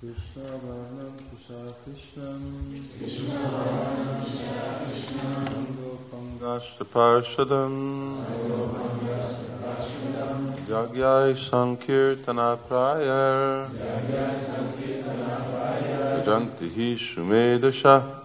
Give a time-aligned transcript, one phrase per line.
[0.00, 2.44] Krishna Varnam Krishna Krishnam
[6.08, 8.16] Pangashta Parshadam
[10.68, 13.68] Jagyai Sankirtana Prayar
[16.24, 18.22] Janti Hi Shumedasha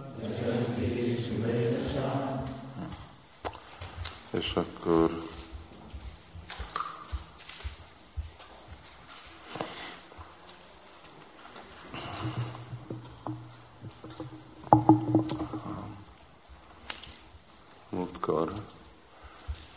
[4.30, 5.23] És akkor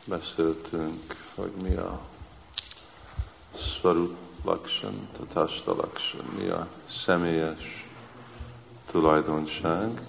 [0.07, 1.99] beszéltünk, hogy mi a
[3.55, 7.85] Svarup Laksan, Tatasta Laksan, mi a személyes
[8.85, 10.01] tulajdonság,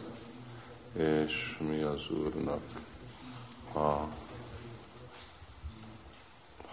[0.92, 2.62] és mi az Úrnak
[3.74, 4.06] a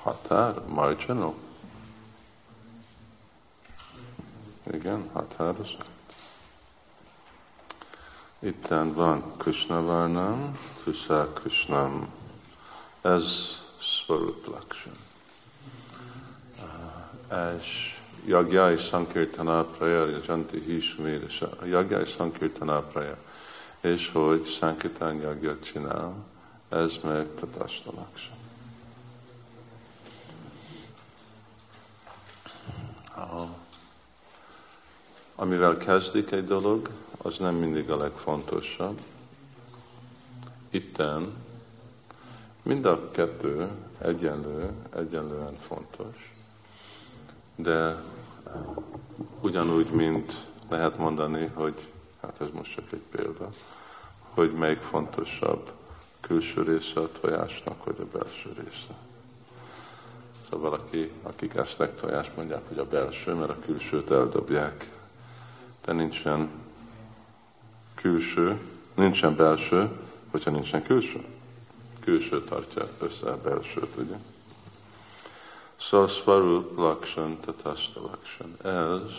[0.01, 1.35] határ, marginal.
[4.71, 5.91] Igen, határozat.
[8.39, 12.07] Itten van Krishna Varnam, Krishna Krishnam.
[13.05, 14.93] Ez Svarup Lakshan.
[17.57, 23.17] És Yagyai Sankirtana Praya, Janti Hismédesa, Yagyai Sankirtana Praya,
[23.81, 26.13] és hogy Sankirtan Yagyat csinál,
[26.69, 28.37] ez meg Tatasta Lakshan.
[35.35, 39.01] Amivel kezdik egy dolog, az nem mindig a legfontosabb.
[40.69, 41.44] Itten
[42.65, 43.69] mind a kettő
[44.01, 46.33] egyenlő, egyenlően fontos,
[47.55, 48.03] de
[49.41, 50.33] ugyanúgy, mint
[50.69, 51.87] lehet mondani, hogy,
[52.21, 53.49] hát ez most csak egy példa,
[54.33, 55.71] hogy melyik fontosabb,
[56.19, 58.93] külső része a tojásnak, vagy a belső része.
[60.43, 64.91] Szóval valaki, akik esznek tojást, mondják, hogy a belső, mert a külsőt eldobják.
[65.85, 66.49] De nincsen
[67.95, 68.59] külső,
[68.95, 69.89] nincsen belső,
[70.31, 71.34] hogyha nincsen külső.
[72.05, 74.15] Külső tartja össze a belsőt, ugye?
[75.79, 78.73] Szóval Svarup Laksan, Tatasta Laksan.
[78.73, 79.11] Ez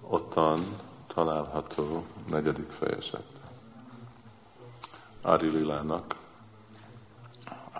[0.00, 0.78] ottan
[1.14, 3.26] található negyedik fejezet.
[5.22, 6.14] Ári Lilának.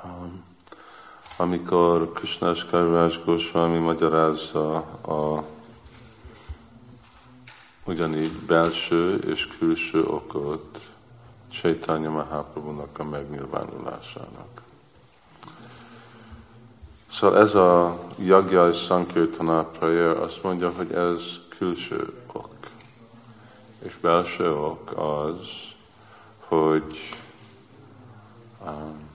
[0.05, 0.45] Um,
[1.37, 5.45] amikor Krishnás Karvás Goswami magyarázza a
[7.85, 10.86] ugyanígy belső és külső okot
[11.61, 14.63] Chaitanya Mahaprabhu-nak a megnyilvánulásának.
[17.11, 22.55] Szóval ez a Yagya és Sankirtana prayer azt mondja, hogy ez külső ok.
[23.79, 25.49] És belső ok az,
[26.39, 27.15] hogy
[28.67, 29.09] um,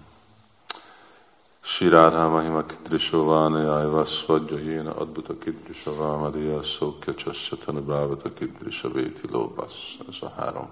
[1.62, 9.98] Shirádhá Mahima Kidrisovánayájva Svadja Jéna Adbuta Kidrisovámadéja Szókja Csassatana Bávata Kidrisa Véti Lóbasz.
[10.10, 10.70] Ez a három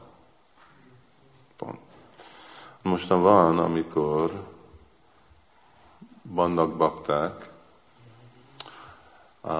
[1.60, 1.80] pont.
[2.82, 4.32] Mostan van, amikor
[6.22, 7.50] vannak bakták,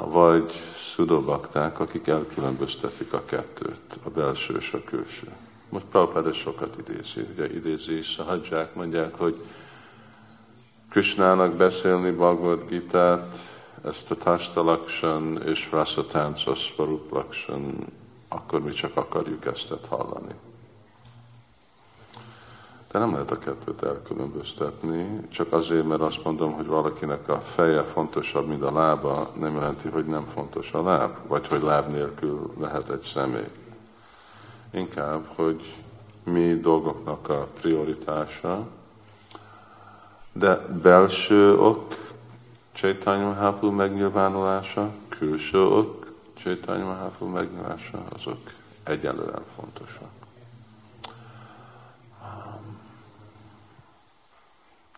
[0.06, 5.32] vagy szudobakták, akik elkülönböztetik a kettőt, a belső és a külső.
[5.70, 9.46] Most Prabhupád sokat idézi, ugye idézi, Sahadzsák mondják, hogy
[10.90, 13.40] Krishnának beszélni Bhagavad Gita-t,
[13.84, 17.88] ezt a Tastalaksan és Rasatánca Svaruplaksan,
[18.28, 20.34] akkor mi csak akarjuk ezt hallani.
[22.92, 27.84] De nem lehet a kettőt elkülönböztetni, csak azért, mert azt mondom, hogy valakinek a feje
[27.84, 32.54] fontosabb, mint a lába, nem jelenti, hogy nem fontos a láb, vagy hogy láb nélkül
[32.60, 33.50] lehet egy személy.
[34.72, 35.76] Inkább, hogy
[36.24, 38.68] mi dolgoknak a prioritása,
[40.34, 41.96] de belső ok,
[42.74, 48.40] Chaitanya Mahaprabhu megnyilvánulása, külső ok, Chaitanya Mahaprabhu megnyilvánulása, azok
[48.84, 50.19] egyenlően fontosak.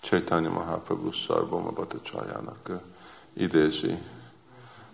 [0.02, 2.70] Chaitanya Mahaprabhu Sarvama Bhattacharjának
[3.34, 3.98] idézi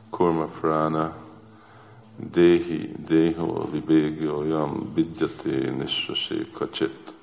[0.10, 1.16] Kurma Prana
[2.32, 7.14] Dehi Deho Vibhegyo Yam Vidyate Nisvase Kacsit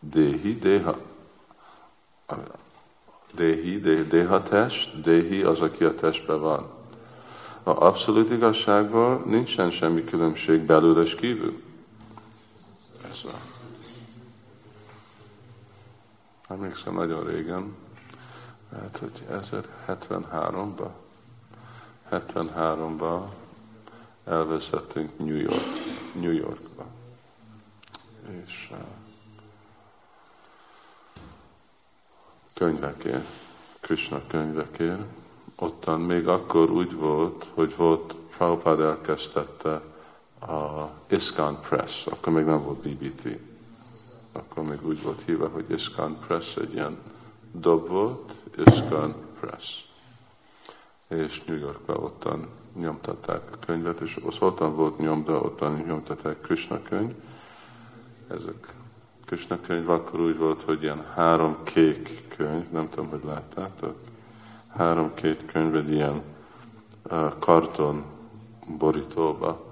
[0.00, 0.94] Dehi Deha
[3.34, 6.66] Dehi, de, deha test, Dehi az, aki a testben van.
[7.62, 11.62] A abszolút igazságban nincsen semmi különbség belül és kívül.
[13.10, 13.57] Ez van.
[16.48, 17.74] Emlékszem nagyon régen,
[18.70, 20.90] lehet, hogy 1073-ban,
[22.10, 23.22] 73-ban
[24.24, 25.66] elvezettünk New York,
[26.14, 26.86] New Yorkba.
[28.44, 28.78] És uh,
[32.54, 33.26] könyvekért,
[33.80, 35.02] Krishna könyvekért,
[35.56, 39.82] ottan még akkor úgy volt, hogy volt Prabhupada elkezdette
[40.40, 43.47] a Iskan Press, akkor még nem volt BBT.
[44.38, 46.98] Akkor még úgy volt hívva, hogy Iskan Press, egy ilyen
[47.52, 49.84] dob volt, Iskan Press.
[51.08, 57.12] És New Yorkban ottan nyomtatták könyvet, és az ottan volt nyomda, ottan nyomtatták Krishna könyv.
[58.28, 58.74] Ezek
[59.24, 63.96] Krishna könyv akkor úgy volt, hogy ilyen három kék könyv, nem tudom, hogy láttátok,
[64.68, 66.22] három kék könyv egy ilyen
[67.10, 68.04] uh, karton
[68.78, 69.67] borítóba,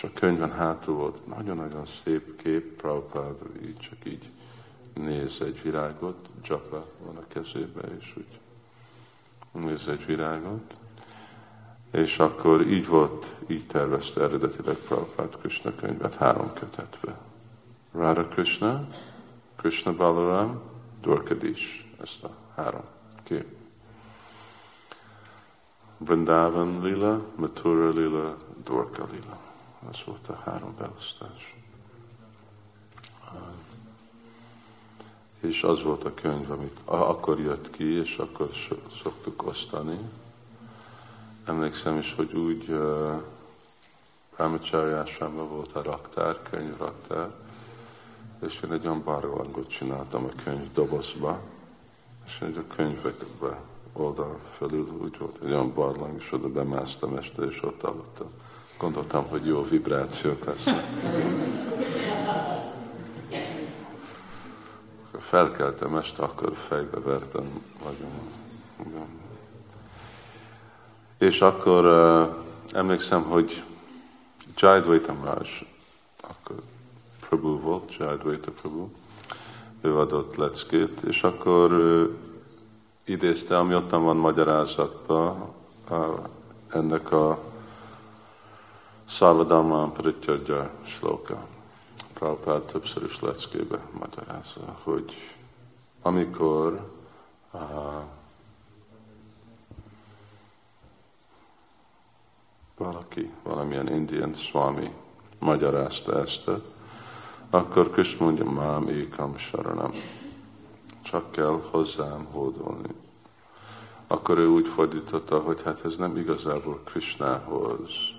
[0.00, 4.30] és a könyvben hátul volt nagyon-nagyon szép kép, Prabhupád így csak így
[4.94, 8.14] néz egy virágot, Japa van a kezébe, és
[9.52, 10.74] úgy néz egy virágot.
[11.90, 17.18] És akkor így volt, így tervezte eredetileg Prabhupád Krishna könyvet három kötetbe.
[17.92, 18.86] Radha Krishna,
[19.56, 20.60] Krishna Balaram,
[21.00, 22.84] Dwarkadish, ezt a három
[23.22, 23.46] kép.
[25.96, 29.49] Vrindavan Lila, Mathura Lila, Dwarka Lila.
[29.88, 31.54] Ez volt a három beosztás.
[35.40, 38.50] És az volt a könyv, amit akkor jött ki, és akkor
[39.02, 39.98] szoktuk osztani.
[41.44, 43.22] Emlékszem is, hogy úgy uh,
[44.36, 47.30] Rámacsárjásában volt a raktár, könyvraktár,
[48.46, 51.40] és én egy olyan barlangot csináltam a könyv dobozba,
[52.26, 53.60] és egy a könyvekbe
[53.92, 58.26] oldal felül úgy volt egy olyan barlang, és oda bemásztam este, és ott aludtam.
[58.80, 60.84] Gondoltam, hogy jó vibrációk lesznek.
[65.18, 69.08] Felkeltem este, akkor fejbe vertem magam.
[71.18, 72.34] És akkor uh,
[72.72, 73.62] emlékszem, hogy
[74.56, 75.66] Jaidvaita Maharaj,
[76.20, 76.56] akkor
[77.28, 78.88] Prabhu volt, Jaidvaita Prabhu,
[79.80, 82.08] ő adott leckét, és akkor uh,
[83.04, 85.52] idézte, ami ottan van magyarázatban,
[86.68, 87.49] ennek a
[89.10, 91.46] Szávadalmán Prityagyja Sloka.
[92.14, 95.34] Prabhupád többször is leckébe magyarázza, hogy
[96.02, 96.90] amikor
[97.52, 97.60] uh,
[102.76, 104.94] valaki, valamilyen indian swami
[105.38, 106.50] magyarázta ezt,
[107.50, 109.92] akkor Krishna mondja, mám ékam saranam.
[111.02, 112.94] Csak kell hozzám hódolni.
[114.06, 118.18] Akkor ő úgy fordította, hogy hát ez nem igazából Krishnához,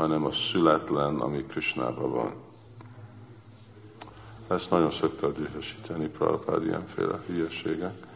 [0.00, 2.32] hanem a születlen, ami Krishnában van.
[4.48, 8.06] Ezt nagyon szokta dühösíteni Prabhupád ilyenféle hülyeségek.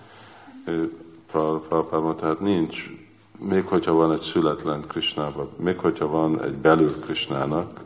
[1.27, 2.91] Prabhupád mondta, tehát nincs,
[3.39, 7.81] még hogyha van egy születlen Krishnában, még hogyha van egy belül Krishnának,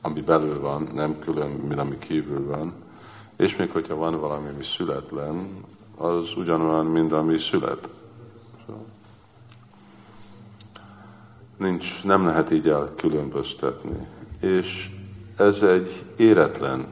[0.00, 2.72] ami belül van, nem külön, mint ami kívül van,
[3.36, 5.64] és még hogyha van valami, ami születlen,
[5.96, 7.90] az ugyanolyan, mint ami szület.
[11.62, 14.06] Nincs, nem lehet így elkülönböztetni.
[14.40, 14.90] És
[15.36, 16.86] ez egy éretlen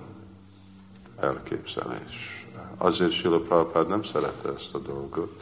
[1.21, 2.47] elképzelés.
[2.77, 5.41] Azért Sila Prabhupád nem szerette ezt a dolgot,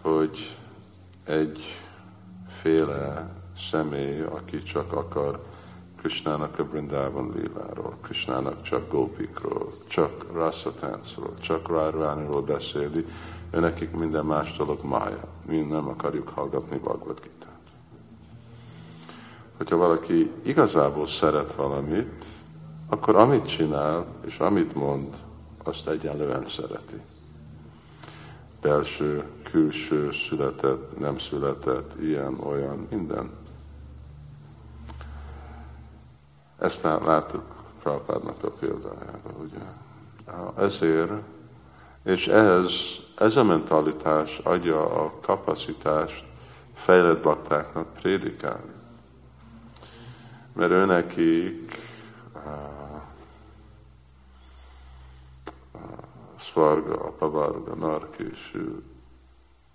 [0.00, 0.56] hogy
[1.24, 1.60] egy
[2.48, 3.30] féle
[3.70, 5.42] személy, aki csak akar
[5.98, 13.06] Krishnának a Brindában líláról, Krishnának csak gópikról, csak rasszatáncról, csak rárványról beszéli,
[13.50, 15.24] ő nekik minden más dolog mája.
[15.46, 17.20] Mi nem akarjuk hallgatni Bhagavad
[19.62, 22.24] hogyha valaki igazából szeret valamit,
[22.88, 25.16] akkor amit csinál és amit mond,
[25.64, 27.00] azt egyenlően szereti.
[28.60, 33.30] Belső, külső, született, nem született, ilyen, olyan, minden.
[36.58, 37.44] Ezt láttuk
[37.82, 39.64] Prabhupádnak a példájában, ugye.
[40.56, 41.12] Ezért,
[42.04, 42.72] és ez,
[43.18, 46.24] ez a mentalitás adja a kapacitást
[46.74, 48.80] fejlett baktáknak prédikálni
[50.52, 51.80] mert ő nekik
[56.38, 58.82] Svarga, Apavarga, Narkésű,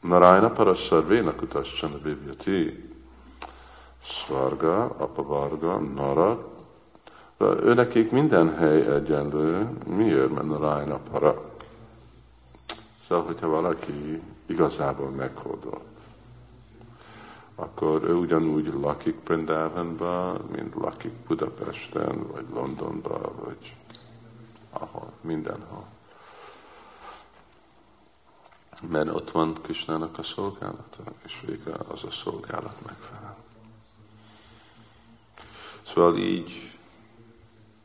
[0.01, 2.89] Narayana Parassarvéna Kutassana Bibjati,
[4.03, 6.55] Svarga, Apavarga, Nara,
[7.39, 11.41] ő nekik minden hely egyenlő, miért, mert Narayana Para.
[13.07, 15.96] Szóval, hogyha valaki igazából meghódolt,
[17.59, 23.75] akkor ő ugyanúgy lakik Brindavanban, mint lakik Budapesten, vagy Londonban, vagy
[24.69, 25.85] ahol, mindenhol.
[28.89, 33.37] Mert ott van Kisnának a szolgálata, és végre az a szolgálat megfelel.
[35.83, 36.77] Szóval így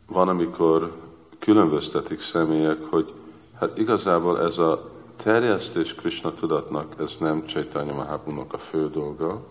[0.07, 0.97] van, amikor
[1.39, 3.15] különböztetik személyek, hogy
[3.59, 9.51] hát igazából ez a terjesztés Krishna tudatnak, ez nem Csaitanya Mahaprabhu a fő dolga,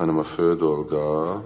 [0.00, 1.42] hanem a fő dolga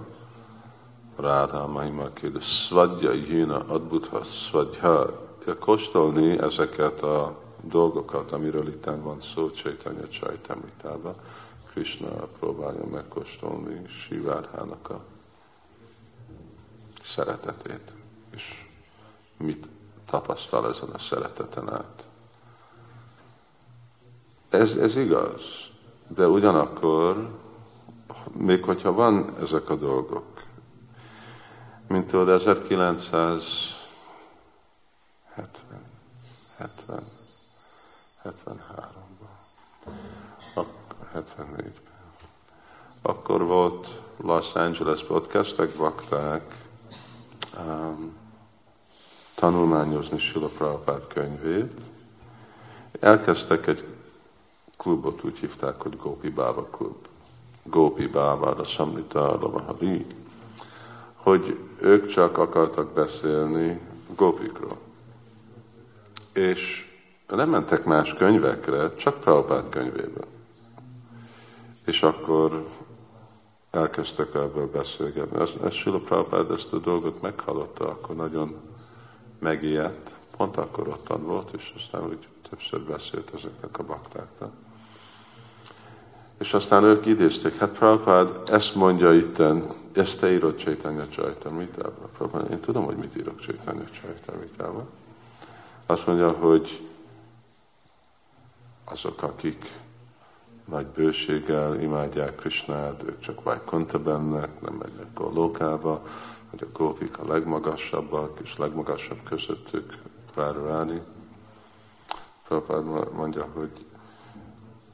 [1.15, 5.23] Ráda Mahima kérdő, Svadja Jina Adbutha Svadja,
[5.59, 11.15] kóstolni ezeket a dolgokat, amiről itt van szó Csaitanya Csaitamritában.
[11.71, 12.09] Krishna
[12.39, 15.03] próbálja megkóstolni Sivárhának a
[17.01, 17.95] szeretetét,
[18.35, 18.67] és
[19.37, 19.67] mit
[20.09, 22.07] tapasztal ezen a szereteten át.
[24.49, 25.41] Ez, ez igaz,
[26.07, 27.43] de ugyanakkor,
[28.33, 30.43] még hogyha van ezek a dolgok,
[31.87, 33.75] mint tudod, 1970,
[36.57, 37.03] 70,
[38.23, 38.95] 73-ban,
[41.15, 41.93] 74-ben.
[43.01, 46.55] Akkor volt Los Angeles podcastek, bakták,
[47.57, 48.15] um,
[49.35, 51.81] tanulmányozni Sila Prabhupád könyvét.
[52.99, 53.85] Elkezdtek egy
[54.77, 57.07] klubot, úgy hívták, hogy Gopi Baba Klub.
[57.69, 60.05] Gopi Baba, a Samnita Lavahari,
[61.15, 63.81] hogy ők csak akartak beszélni
[64.15, 64.77] Gopikról.
[66.33, 66.91] És
[67.27, 70.21] nem mentek más könyvekre, csak Prabhupád könyvébe.
[71.85, 72.67] És akkor
[73.71, 75.39] elkezdtek ebből beszélgetni.
[75.39, 78.55] Ez, ez Sila Prabhupád ezt a dolgot meghallotta, akkor nagyon
[79.39, 84.51] megijedt, pont akkor ottan volt, és aztán úgy többször beszélt ezeknek a baktáknak.
[86.37, 92.51] És aztán ők idézték, hát Prabhupád ezt mondja itten, ezt te írod Csaitanya Csajtamritában.
[92.51, 94.87] Én tudom, hogy mit írok Csaitanya Csajtamritában.
[95.85, 96.87] Azt mondja, hogy
[98.85, 99.71] azok, akik
[100.65, 106.01] nagy bőséggel imádják Krishnát, ők csak Vajkonta bennek, nem megynek a lókába,
[106.49, 109.93] hogy a gópik a legmagasabbak, és legmagasabb közöttük
[110.33, 111.01] Radharani.
[112.47, 113.85] Prabhupád mondja, hogy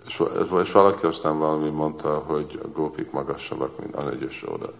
[0.05, 0.23] és,
[0.63, 4.73] és valaki aztán valami mondta, hogy a gópik magasabbak, mint Anagy oda.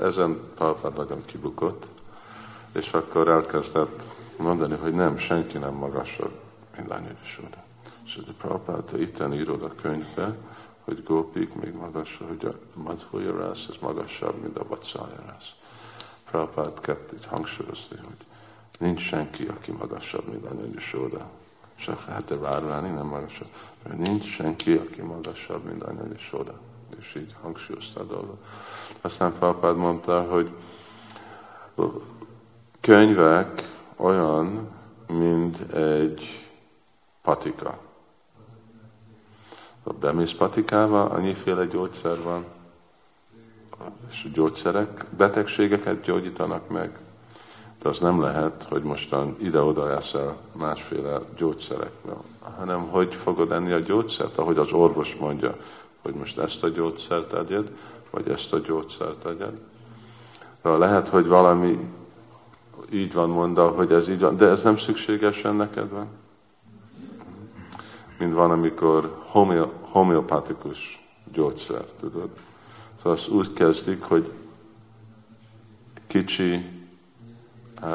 [0.00, 1.86] Ezen Prabhupád nagyon kibukott,
[2.72, 6.32] és akkor elkezdett mondani, hogy nem, senki nem magasabb,
[6.76, 7.64] mint Anagy oda.
[8.04, 10.36] És a Prabhupád itten írod a könyvbe,
[10.84, 15.50] hogy gópik még magasabb, hogy a Madhurya rász, ez magasabb, mint a Vatsalya rász.
[16.30, 18.26] Prabhupád kept így hangsúlyozni, hogy
[18.78, 21.30] nincs senki, aki magasabb, mint Anya Sóda.
[21.76, 23.48] Csak lehet-e várválni, nem magasabb.
[23.96, 26.60] Nincs senki, aki magasabb, mint Anya Sóda.
[26.98, 28.46] És így hangsúlyozta a dolgot.
[29.00, 30.52] Aztán Prabhupád mondta, hogy
[32.80, 34.68] könyvek olyan,
[35.06, 36.46] mint egy
[37.22, 37.78] patika.
[40.00, 42.44] Bemész patikába, annyiféle gyógyszer van,
[44.10, 46.98] és a gyógyszerek betegségeket gyógyítanak meg.
[47.82, 52.22] De az nem lehet, hogy mostan ide-oda el másféle gyógyszerekkel,
[52.56, 55.56] hanem hogy fogod enni a gyógyszert, ahogy az orvos mondja,
[56.02, 57.76] hogy most ezt a gyógyszert tegyed,
[58.10, 59.58] vagy ezt a gyógyszert tegyed.
[60.62, 61.78] Lehet, hogy valami
[62.92, 66.06] így van mondva, hogy ez így van, de ez nem szükségesen neked van.
[68.18, 69.22] Mint van, amikor
[69.90, 72.28] homeopatikus gyógyszer, tudod?
[72.96, 74.32] Szóval azt úgy kezdik, hogy
[76.06, 76.77] kicsi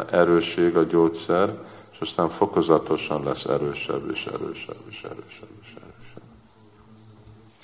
[0.10, 1.58] erősség a gyógyszer,
[1.92, 6.24] és aztán fokozatosan lesz erősebb és erősebb és erősebb és erősebb.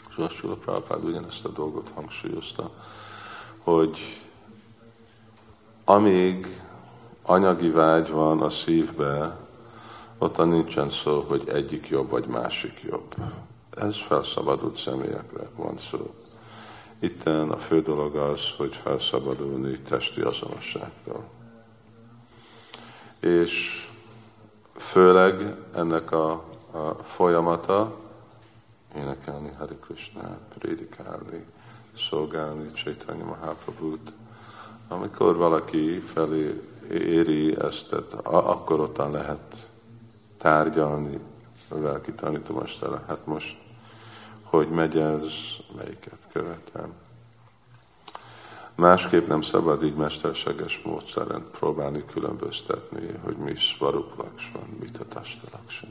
[0.09, 2.71] Szóval Sula Prabhupád ugyanezt a dolgot hangsúlyozta,
[3.57, 4.21] hogy
[5.85, 6.61] amíg
[7.21, 9.37] anyagi vágy van a szívbe,
[10.17, 13.15] ott nincsen szó, hogy egyik jobb vagy másik jobb.
[13.75, 16.13] Ez felszabadult személyekre van szó.
[16.99, 21.23] Itten a fő dolog az, hogy felszabadulni testi azonosságtól.
[23.19, 23.87] És
[24.75, 26.31] főleg ennek a,
[26.71, 27.95] a folyamata
[28.95, 31.45] énekelni Hari Krishna, prédikálni,
[31.97, 34.11] szolgálni Chaitanya Mahaprabhut.
[34.87, 36.61] Amikor valaki felé
[36.91, 39.69] éri ezt, akkor ottan lehet
[40.37, 41.19] tárgyalni,
[41.69, 43.03] lelki tanítomastára.
[43.07, 43.57] Hát most
[44.49, 45.23] hogy megy ez,
[45.75, 46.93] melyiket követem.
[48.79, 55.47] Másképp nem szabad így mesterséges módszeren próbálni különböztetni, hogy mi svarup laksan, mit a tasta
[55.51, 55.89] laksan.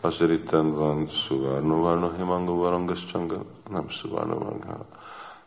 [0.00, 3.12] Azért itt van Suvarno Varno Himango Varangas
[3.70, 4.86] nem Suvarno Varanga.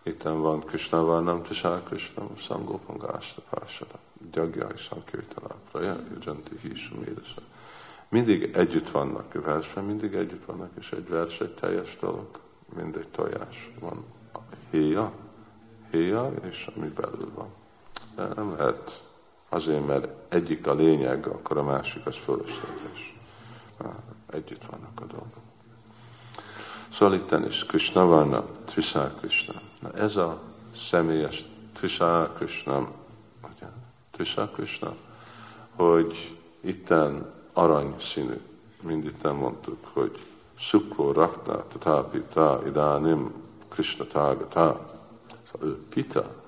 [0.04, 4.00] Itt van Krishna Varnam Tisá Krishna Sangopanga Asta Pársada.
[4.32, 5.96] Gyagyai Sankirtala Praja
[6.26, 7.42] Janti Hisu Médesa
[8.10, 12.28] mindig együtt vannak a versben, mindig együtt vannak, és egy vers egy teljes dolog,
[12.76, 13.72] mint egy tojás.
[13.80, 14.06] Van
[14.72, 15.12] héja,
[15.94, 17.48] héja, és ami belül van.
[18.16, 19.04] De nem lehet
[19.50, 23.16] azért, mert egyik a lényeg, akkor a másik az fölösleges.
[24.30, 25.44] Együtt vannak a dolgok.
[26.92, 29.62] Szóval itten is Krishna Varna, Trisha Krishna.
[29.80, 30.42] Na ez a
[30.76, 32.88] személyes Trisha Krishna?
[34.12, 34.96] Trisha Krishna,
[35.76, 38.42] hogy itten arany színű.
[38.82, 43.34] Mind itten mondtuk, hogy Sukro Rakta Tatapita Idanim
[43.70, 44.93] Krishna Tágata.
[45.54, 46.42] Szóval ő Pita,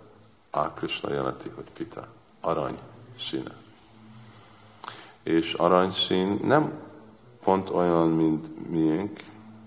[0.49, 2.07] a Krishna jelenti, hogy Pita,
[2.41, 2.79] arany
[3.19, 3.55] színe.
[5.23, 6.79] És aranyszín nem
[7.43, 9.23] pont olyan, mint miénk,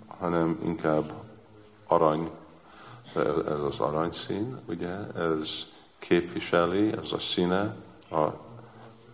[0.07, 1.13] hanem inkább
[1.87, 2.31] arany,
[3.47, 5.67] ez az aranyszín, ugye, ez
[5.99, 7.75] képviseli, ez a színe,
[8.11, 8.27] a,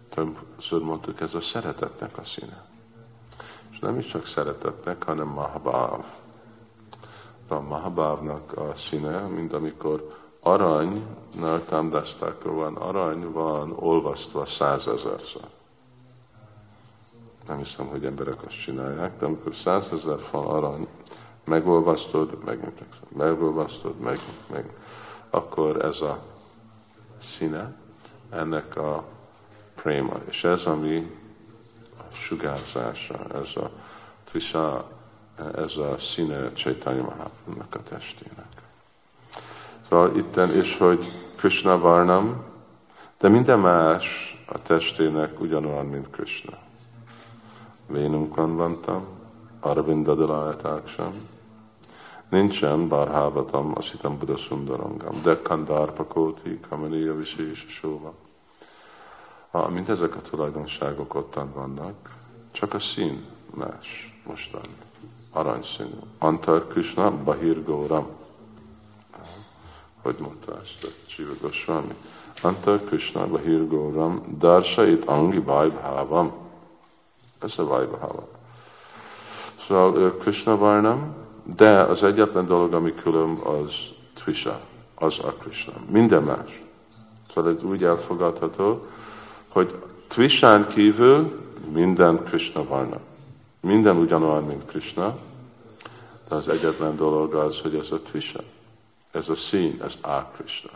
[0.08, 2.64] többször mondtuk, ez a szeretetnek a színe.
[3.70, 6.04] És nem is csak szeretetnek, hanem Mahabhav.
[7.48, 10.08] A Mahabhavnak a színe, mint amikor
[10.40, 11.06] arany,
[11.68, 15.48] támdázták, van arany, van olvasztva százezerszer.
[17.46, 20.88] Nem hiszem, hogy emberek azt csinálják, de amikor százezer fal arany
[21.44, 24.76] megolvasztod, megint megolvasztod, meg, meg,
[25.30, 26.18] akkor ez a
[27.18, 27.74] színe
[28.30, 29.04] ennek a
[29.74, 30.16] préma.
[30.28, 31.16] És ez, ami
[31.98, 33.70] a sugárzása, ez a
[34.24, 34.90] trisha,
[35.54, 38.62] ez a színe Csaitanya Mahaprabhu-nak a testének.
[39.88, 42.42] Szóval itten is, hogy Krishna Varnam,
[43.18, 46.58] de minden más a testének ugyanolyan, mint Krishna.
[47.86, 49.06] Vénunkon vantam,
[49.60, 51.28] Arvindadilájátáksam,
[52.28, 58.14] nincsen bárhávatam, azt hittem Buddha Sundarangam, de Kandárpakóti, Kamaniya Visés Sóva.
[59.50, 61.94] Ha, mint ezek a tulajdonságok ottan vannak,
[62.50, 63.24] csak a szín
[63.54, 64.62] más mostan.
[65.32, 65.98] Aranyszínű.
[66.18, 68.06] Antar Krishna Bahir Góram
[70.04, 71.94] hogy mondta ezt a Csiva Goswami.
[72.42, 76.32] Anta Krishna Bahir Góram Darsait Angi Vajbhávam.
[77.40, 78.28] Ez a Vajbháva.
[79.66, 81.14] Szóval Krishna Varnam,
[81.56, 83.74] de az egyetlen dolog, ami külön, az
[84.14, 84.60] Tvisha,
[84.94, 85.72] az a Krishna.
[85.90, 86.62] Minden más.
[87.34, 88.86] Szóval ez úgy elfogadható,
[89.48, 91.40] hogy Tvishán kívül
[91.72, 92.98] minden Krishna Varna.
[93.64, 95.18] Minden ugyanolyan, mint Krishna,
[96.29, 98.40] de az egyetlen dolog az, hogy ez a Tvisha
[99.14, 100.70] ez a szín, ez a Krishna.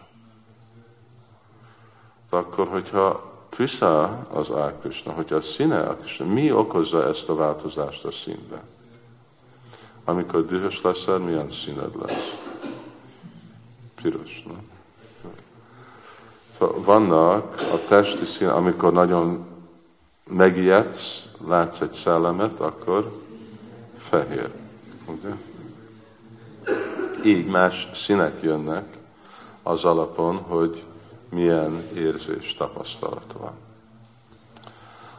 [2.31, 7.35] Akkor, hogyha Trisha az a Krishna, hogyha a színe a Krishna, mi okozza ezt a
[7.35, 8.62] változást a színben?
[10.05, 12.37] Amikor dühös leszel, milyen színed lesz?
[14.03, 14.70] Piros, nem?
[16.59, 19.46] Szóval vannak a testi szín, amikor nagyon
[20.27, 23.22] megijedsz, látsz egy szellemet, akkor
[23.96, 24.51] fehér.
[25.07, 25.35] Ugye?
[27.24, 28.98] így más színek jönnek
[29.62, 30.85] az alapon, hogy
[31.31, 33.53] milyen érzés, tapasztalat van.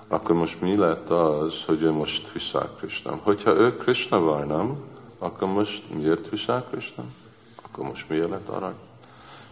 [0.08, 3.20] Akkor most mi lett az, hogy ő most Visák Krishnam?
[3.24, 4.84] Hogyha ő Krishna Varnam,
[5.18, 7.14] akkor most miért Visák Krishnam?
[7.62, 8.76] Akkor most miért lett arany?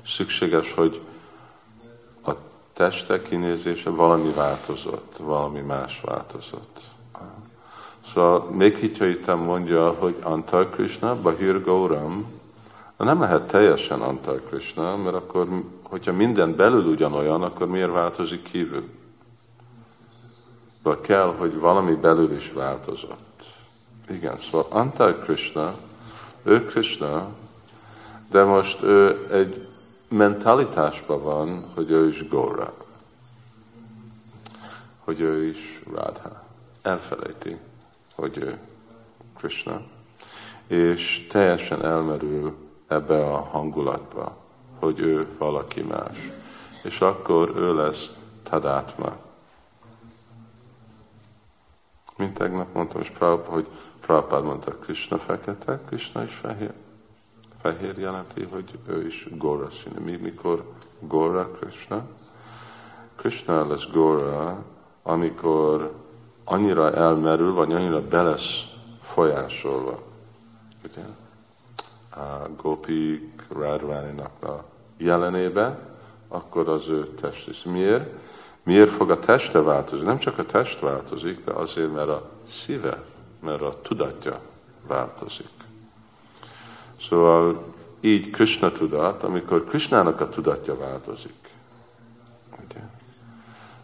[0.05, 1.01] Szükséges, hogy
[2.77, 6.81] teste kinézése valami változott, valami más változott.
[8.13, 12.25] Szóval még hitja mondja, hogy Antar Krishna, Bahir Gauram,
[12.97, 15.47] nem lehet teljesen Antar Krishna, mert akkor,
[15.83, 18.89] hogyha minden belül ugyanolyan, akkor miért változik kívül?
[20.83, 23.43] Vagy kell, hogy valami belül is változott.
[24.09, 25.73] Igen, szóval Antar Krishna,
[26.43, 27.27] ő Krishna,
[28.31, 29.67] de most ő egy
[30.07, 32.73] mentalitásban van, hogy ő is Gora.
[35.03, 36.43] Hogy ő is Radha.
[36.81, 37.57] Elfelejti,
[38.15, 38.59] hogy ő
[39.37, 39.81] Krishna.
[40.67, 42.55] És teljesen elmerül
[42.87, 44.37] ebbe a hangulatba,
[44.79, 46.17] hogy ő valaki más.
[46.83, 48.09] És akkor ő lesz
[48.43, 49.15] tadátma.
[52.17, 53.67] Mint tegnap mondtam, és Prabhupada, hogy
[53.99, 56.73] Prabhupada mondta, Krishna fekete, Krishna is fehér.
[57.61, 59.99] Fehér jelenti, hogy ő is Gora színű.
[59.99, 60.63] Mi, mikor
[60.99, 62.05] Gora Krishna?
[63.15, 64.63] Krishna lesz Gora,
[65.03, 65.93] amikor
[66.43, 68.63] annyira elmerül, vagy annyira belesz
[69.01, 69.99] folyásolva.
[70.83, 71.03] Ugye?
[72.17, 74.63] a Gopik Radváninak a
[74.97, 75.79] jelenébe,
[76.27, 77.63] akkor az ő test is.
[77.63, 78.09] Miért?
[78.63, 80.05] Miért fog a teste változni?
[80.05, 83.03] Nem csak a test változik, de azért, mert a szíve,
[83.39, 84.39] mert a tudatja
[84.87, 85.49] változik.
[87.09, 87.63] Szóval
[88.01, 91.49] így Krishna tudat, amikor Krishnának a tudatja változik.
[92.51, 92.81] Ugye?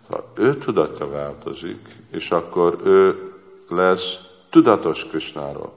[0.08, 3.32] Szóval ő tudatja változik, és akkor ő
[3.70, 5.74] lesz tudatos Krishnáról.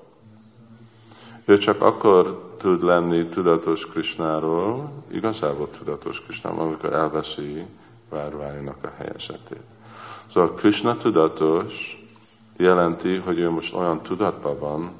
[1.44, 7.64] Ő csak akkor tud lenni tudatos Krisnáról, igazából tudatos Krisnáról, amikor elveszi
[8.08, 9.64] várványnak a helyezetét.
[10.32, 12.04] Szóval Krishna tudatos
[12.56, 14.92] jelenti, hogy ő most olyan tudatban van,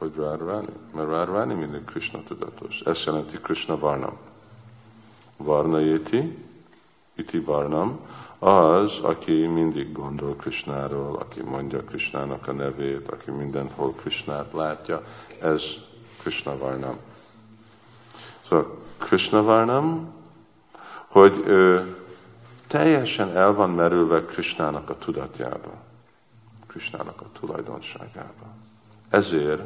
[0.00, 0.72] hogy Radharani?
[0.94, 2.80] Mert Radharani mindig Krishna tudatos.
[2.80, 4.16] Ez jelenti Krishna Varnam.
[5.36, 6.38] Varnayeti,
[7.14, 8.00] iti Varnam,
[8.38, 15.02] az, aki mindig gondol Krishnáról, aki mondja Krishnának a nevét, aki mindenhol Krishnát látja,
[15.40, 15.62] ez
[16.18, 16.96] Krishna Varnam.
[18.48, 20.12] Szóval Krishna Varnam,
[21.06, 21.96] hogy ő
[22.66, 25.72] teljesen el van merülve Krishnának a tudatjába,
[26.66, 28.46] Krishnának a tulajdonságába.
[29.08, 29.62] Ezért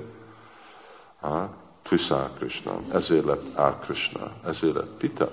[1.25, 1.51] a
[1.83, 5.31] Tvisa Krishna, ezért lett Á Krishna, ezért lett Pita,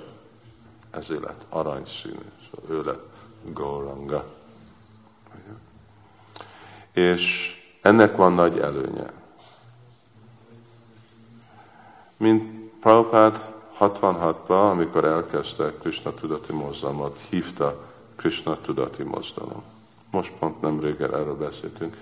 [0.89, 3.09] ezért lett aranyszínű, szóval ő lett
[3.53, 4.25] Gauranga.
[6.91, 9.11] És ennek van nagy előnye.
[12.17, 19.63] Mint Prabhupád 66-ban, amikor elkezdte Krishna tudati mozdalmat, hívta Krishna tudati mozdalom.
[20.11, 21.97] Most pont nem régen erről beszéltünk.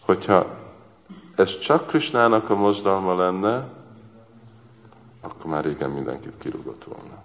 [0.00, 0.65] Hogyha
[1.36, 3.68] ez csak Krishnának a mozdalma lenne,
[5.20, 7.22] akkor már régen mindenkit kirúgott volna.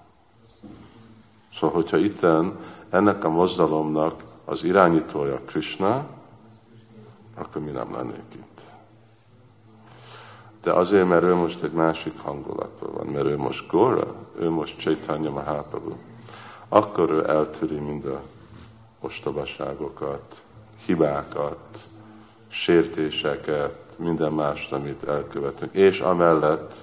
[1.54, 6.06] Szóval, hogyha itten ennek a mozdalomnak az irányítója Krishna,
[7.36, 8.62] akkor mi nem lennék itt.
[10.62, 14.80] De azért, mert ő most egy másik hangulatban van, mert ő most Gora, ő most
[14.80, 15.94] Chaitanya Mahaprabhu,
[16.70, 18.22] akkor ő eltűri mind a
[19.00, 20.42] ostobaságokat,
[20.86, 21.88] hibákat,
[22.52, 25.74] sértéseket, minden mást, amit elkövetünk.
[25.74, 26.76] És amellett,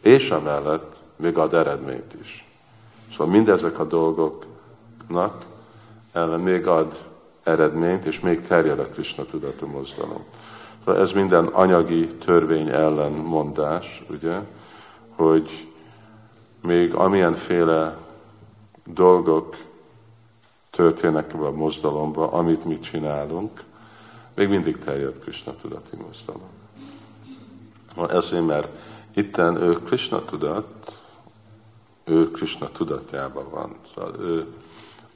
[0.00, 2.44] és amellett még ad eredményt is.
[3.10, 5.44] Szóval mindezek a dolgoknak
[6.12, 6.96] ellen még ad
[7.42, 10.24] eredményt, és még terjed a Krishna tudatú mozdalom.
[10.84, 14.38] Szóval ez minden anyagi törvény ellen mondás, ugye,
[15.16, 15.68] hogy
[16.62, 17.96] még amilyenféle
[18.84, 19.56] dolgok
[20.70, 23.62] történnek a mozdalomba, amit mi csinálunk,
[24.34, 26.50] még mindig terjed Krishna tudati mozdalom.
[28.08, 28.68] Ezért, mert
[29.14, 31.00] itten ő Krishna tudat,
[32.04, 33.76] ő Krishna tudatjában van.
[33.94, 34.46] Szóval ő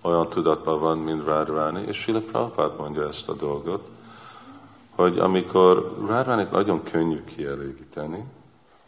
[0.00, 3.88] olyan tudatban van, mint Radharani, és Sila Prabhupád mondja ezt a dolgot,
[4.94, 8.24] hogy amikor Radharani nagyon könnyű kielégíteni,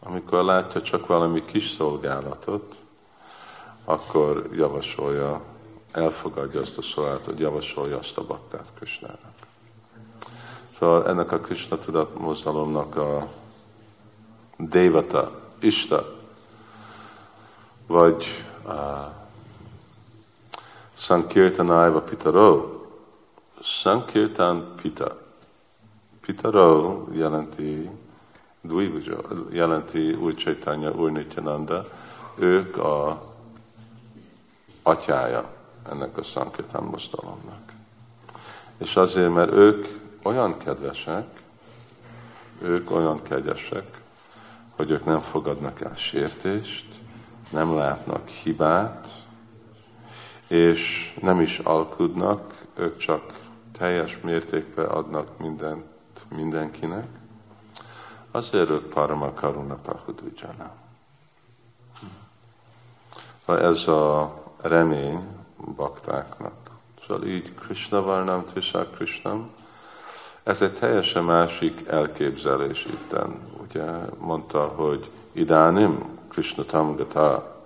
[0.00, 2.76] amikor látja csak valami kis szolgálatot,
[3.84, 5.42] akkor javasolja,
[5.92, 9.48] elfogadja azt a szolgálatot, javasolja azt a baktát Krishnának.
[10.80, 13.28] Szóval ennek a Krishna tudat mozdalomnak a
[14.56, 16.18] Devata, Ista,
[17.86, 18.26] vagy
[18.66, 18.72] uh,
[20.94, 22.80] Sankirtanaiva Pitaro.
[23.62, 25.16] Sankirtan Pita.
[26.20, 27.90] Pitaro jelenti
[28.60, 29.18] Dvivuja,
[29.50, 31.88] jelenti Úr Chaitanya, Úr Nityananda.
[32.34, 33.22] Ők a
[34.82, 35.50] atyája
[35.90, 37.72] ennek a Sankirtan mozdalomnak.
[38.78, 39.52] És azért, mert
[40.22, 41.26] olyan kedvesek,
[42.62, 44.00] ők olyan kegyesek,
[44.76, 46.86] hogy ők nem fogadnak el sértést,
[47.50, 49.08] nem látnak hibát,
[50.46, 53.38] és nem is alkudnak, ők csak
[53.78, 55.84] teljes mértékben adnak mindent
[56.28, 57.06] mindenkinek,
[58.30, 60.72] azért ők Parama Karuna Pahudujana.
[63.46, 65.26] Ez a remény
[65.76, 66.70] baktáknak.
[67.06, 69.50] Szóval így Krishna Varnam, Tvisa Krishnam,
[70.50, 73.40] ez egy teljesen másik elképzelés itten.
[73.62, 73.84] Ugye
[74.18, 77.60] mondta, hogy idánim Krishna Tamgata.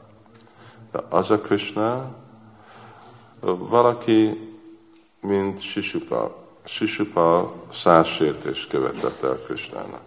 [0.92, 2.14] De az a Krishna,
[3.40, 4.50] valaki,
[5.20, 6.42] mint Sisupa.
[6.64, 10.02] Sisupa száz sértést követett el Krishnának.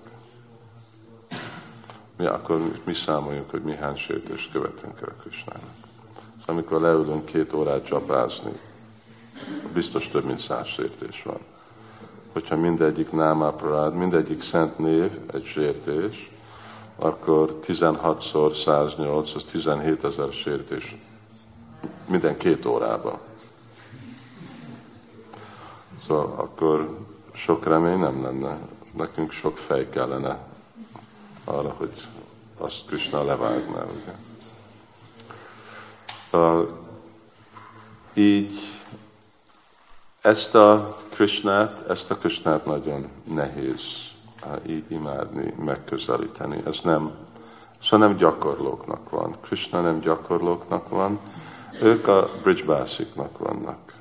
[2.17, 5.75] Mi akkor mi számoljuk, hogy mi hány sértést követünk el Krishnának.
[6.45, 8.51] Amikor leülünk két órát csapázni,
[9.73, 11.39] biztos több mint száz sértés van.
[12.37, 16.31] Hogyha mindegyik námáparád, mindegyik szent név egy sértés,
[16.95, 20.95] akkor 16-szor 108, az 17 ezer sértés
[22.05, 23.19] minden két órában.
[26.07, 26.97] Szóval akkor
[27.33, 28.57] sok remény nem lenne.
[28.97, 30.39] Nekünk sok fej kellene
[31.43, 32.07] arra, hogy
[32.57, 33.83] azt Krishna levágná.
[33.83, 34.13] Ugye?
[36.31, 36.69] Uh,
[38.13, 38.76] így
[40.27, 43.81] ezt a Krishnát, ezt a Krishnát nagyon nehéz
[44.65, 46.61] így imádni, megközelíteni.
[46.65, 47.11] Ez nem,
[47.81, 49.35] szóval nem gyakorlóknak van.
[49.41, 51.19] Krishna nem gyakorlóknak van,
[51.81, 53.93] ők a bridgebásziknak vannak.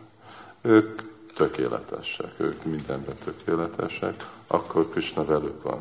[0.60, 1.00] Ők
[1.34, 5.78] tökéletesek, ők mindenben tökéletesek, akkor Krishna velük van.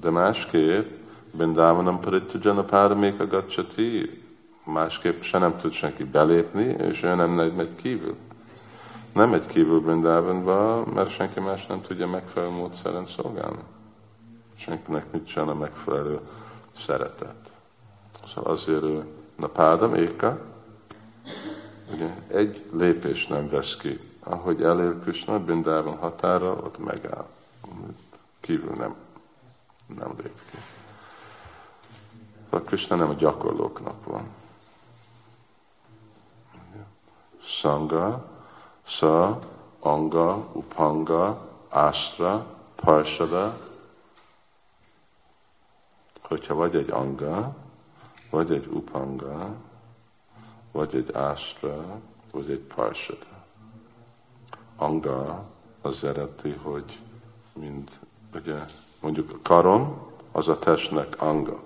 [0.00, 0.90] De másképp,
[1.30, 4.22] Bindávanam Paritujana Páraméka Gacsati,
[4.64, 8.16] másképp se nem tud senki belépni, és ő nem megy kívül.
[9.12, 13.62] Nem megy kívül Brindavanba, mert senki más nem tudja megfelelő módszeren szolgálni.
[14.56, 16.20] senkinek nincsen a megfelelő
[16.76, 17.52] szeretet.
[18.26, 20.40] Szóval azért ő Napádam Éka,
[21.92, 24.00] ugye egy lépés nem vesz ki.
[24.22, 27.26] Ahogy elér Krishna Bindában határa, ott megáll.
[28.40, 28.94] Kívül nem,
[29.86, 30.58] nem lép ki.
[32.44, 34.28] Szóval Krishna nem a gyakorlóknak van.
[37.40, 38.24] Sanga,
[38.88, 39.38] Sa,
[39.80, 43.58] Anga, Upanga, Astra, Parsada,
[46.22, 47.56] hogyha vagy egy anga,
[48.30, 49.54] vagy egy upanga,
[50.72, 53.44] vagy egy astra, vagy egy parsada.
[54.76, 55.44] Anga
[55.82, 56.98] az eredeti, hogy
[57.52, 57.90] mind,
[58.34, 58.64] ugye,
[59.00, 59.98] mondjuk a karom,
[60.32, 61.62] az a testnek anga.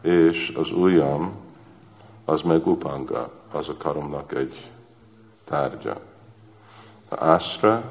[0.00, 1.32] És az ujjam,
[2.24, 4.70] az meg upanga, az a karomnak egy
[5.44, 6.08] tárgya.
[7.12, 7.82] A astra,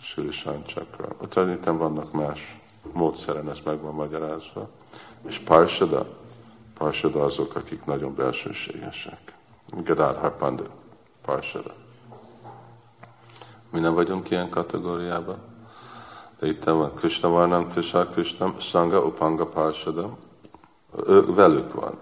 [0.00, 1.08] Surisan Csakra.
[1.18, 2.60] Ott vannak más
[2.92, 4.68] módszeren ez meg van magyarázva.
[5.26, 6.06] És Parsada,
[6.74, 9.34] Parsada azok, akik nagyon belsőségesek.
[9.84, 10.70] Gadadhar Pandit,
[11.22, 11.74] Parsada.
[13.70, 15.38] Mi nem vagyunk ilyen kategóriában.
[16.38, 20.16] De itt van Krishna Varnam, Krishna Krishna, Sanga, Upanga, Parsada.
[21.06, 21.98] Ő, velük van.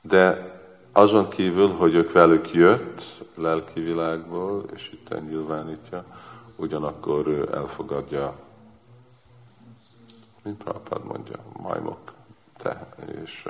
[0.00, 0.56] De
[0.98, 3.02] azon kívül, hogy ők velük jött
[3.34, 6.04] lelki világból, és itt nyilvánítja,
[6.56, 8.38] ugyanakkor ő elfogadja,
[10.42, 12.12] mint Prabhupád mondja, majmok,
[12.56, 12.88] te
[13.22, 13.48] és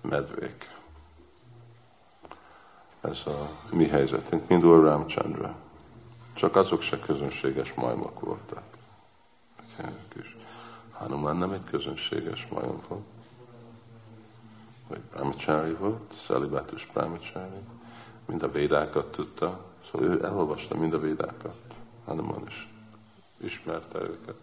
[0.00, 0.70] medvék.
[3.00, 5.54] Ez a mi helyzetünk, mind Úr Ramchandra.
[6.34, 8.62] Csak azok se közönséges majmok voltak.
[10.92, 13.17] Hanuman nem egy közönséges majom volt.
[14.88, 17.60] Vagy Brahmachari volt, Szalibátus Brahmachari.
[18.26, 19.60] Mind a védákat tudta.
[19.90, 21.56] Szóval ő elolvasta mind a védákat.
[22.04, 22.68] Hanuman is
[23.40, 24.36] ismerte őket.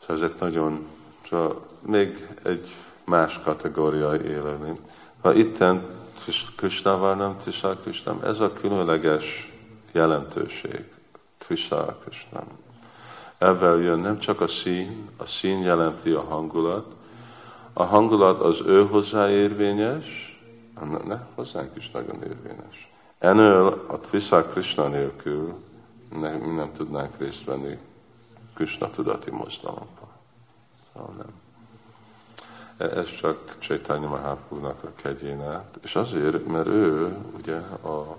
[0.00, 0.86] Szóval ezek nagyon,
[1.28, 4.78] szóval még egy más kategóriai élőlény.
[5.20, 5.82] Ha itten
[6.56, 9.52] Krishnával nem Tisha Krishnam, ez a különleges
[9.92, 10.90] jelentőség.
[11.46, 12.46] Tisha Krishnam.
[13.38, 16.94] Ebben jön nem csak a szín, a szín jelenti a hangulat,
[17.72, 20.40] a hangulat az ő hozzáérvényes,
[21.04, 22.90] ne, hozzánk is nagyon érvényes.
[23.18, 25.54] Enől a Tvisa Krishna nélkül
[26.20, 27.78] ne, mi nem tudnánk részt venni
[28.54, 30.08] Krishna tudati mozdalomban.
[30.92, 31.32] Szóval nem.
[32.76, 38.16] E, ez csak Csaitanya Mahaprabhu-nak a kegyénet, és azért, mert ő ugye a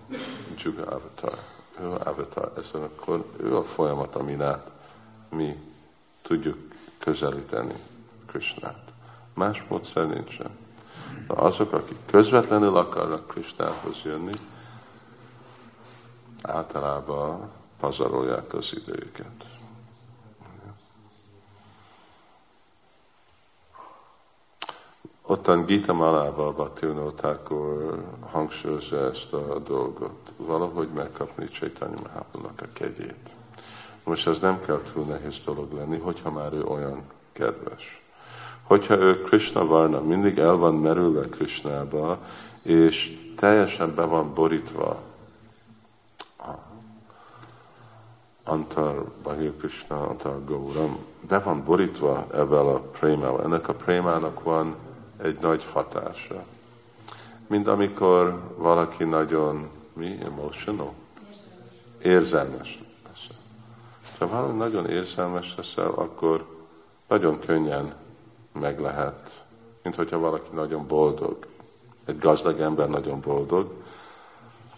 [0.63, 1.37] Juga Avatar,
[1.81, 4.71] ő Avatar, ez akkor ő a folyamat, amin át
[5.29, 5.57] mi
[6.21, 6.57] tudjuk
[6.99, 7.75] közelíteni
[8.25, 8.82] Krishnát.
[9.33, 10.49] Más módszer nincsen.
[11.27, 14.33] De azok, akik közvetlenül akarnak Krisnához jönni,
[16.41, 19.45] általában pazarolják az időket.
[25.25, 30.31] Ottan Gita Malával Bhaktivinoda Thakur hangsúlyozza ezt a dolgot.
[30.37, 33.29] Valahogy megkapni Csaitanya Mahaprabhu-nak a kegyét.
[34.03, 38.02] Most ez nem kell túl nehéz dolog lenni, hogyha már ő olyan kedves.
[38.63, 42.17] Hogyha ő Krishna Varna, mindig el van merülve Krishnába,
[42.61, 45.01] és teljesen be van borítva
[48.43, 50.97] Antar Bahir Krishna, Antar Gauram,
[51.27, 53.43] be van borítva ebben a prémával.
[53.43, 54.75] Ennek a prémának van
[55.21, 56.43] egy nagy hatása.
[57.47, 60.93] Mint amikor valaki nagyon, mi, emotional?
[62.01, 63.27] Érzelmes lesz.
[64.17, 66.45] Ha valami nagyon érzelmes leszel, akkor
[67.07, 67.93] nagyon könnyen
[68.53, 69.45] meg lehet,
[69.83, 71.37] mint hogyha valaki nagyon boldog.
[72.05, 73.71] Egy gazdag ember nagyon boldog,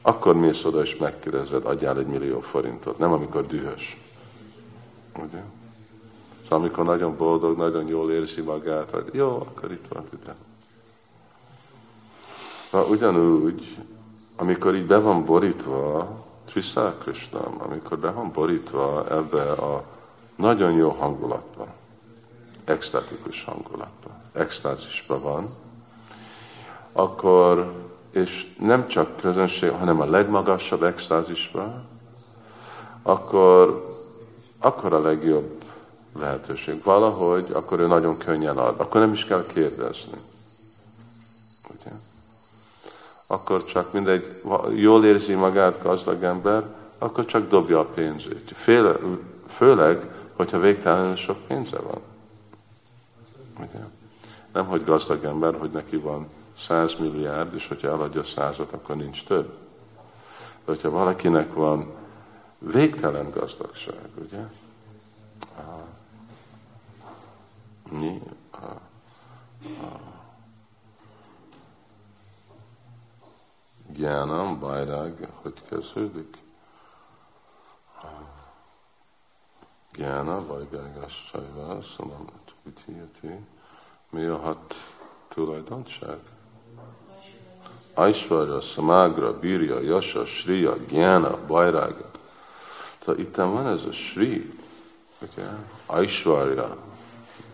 [0.02, 4.02] akkor mész oda és megkérdezed, adjál egy millió forintot, nem amikor dühös.
[5.24, 5.42] Ugye?
[6.44, 10.36] Szóval amikor nagyon boldog, nagyon jól érzi magát, hogy jó, akkor itt van ide.
[12.72, 13.78] Na, ugyanúgy,
[14.36, 16.10] amikor így be van borítva,
[16.46, 19.84] Trisha Krishna, amikor be van borítva ebbe a
[20.36, 21.68] nagyon jó hangulatba,
[22.66, 25.56] extatikus hangulatba, extázisban van,
[26.92, 27.74] akkor,
[28.12, 31.84] és nem csak közönség, hanem a legmagasabb extázisban,
[33.02, 33.86] akkor,
[34.60, 35.64] akkor a legjobb
[36.20, 36.84] lehetőség.
[36.84, 38.80] Valahogy, akkor ő nagyon könnyen ad.
[38.80, 40.18] Akkor nem is kell kérdezni.
[41.70, 41.92] Ugye?
[43.28, 44.42] Akkor csak mindegy,
[44.76, 46.64] jól érzi magát gazdag ember,
[46.98, 48.52] akkor csak dobja a pénzét.
[48.56, 48.96] Féle,
[49.48, 52.02] főleg, hogyha végtelenül sok pénze van.
[53.60, 53.80] Ugye?
[54.54, 59.26] Nem, hogy gazdag ember, hogy neki van 100 milliárd, és hogyha eladja százat, akkor nincs
[59.26, 59.58] több.
[60.66, 61.94] De hogyha valakinek van
[62.58, 64.48] végtelen gazdagság, ugye?
[67.92, 68.22] mi?
[68.52, 70.00] A, a,
[73.88, 76.44] Gyánam, Bajrág, hogy kezdődik?
[79.96, 82.26] Gyána, Vajgágás, Sajvá, Szanam,
[82.66, 83.46] Vitiyati.
[84.10, 84.76] Mi a hat
[85.28, 86.20] tulajdonság?
[87.94, 92.12] Aishvarya, Samagra, Birya, Yasha, Shriya, Gyana, Bajrága.
[93.00, 94.54] Tehát itt van ez a Sri,
[95.22, 95.48] ugye?
[95.86, 96.78] Aishvarya,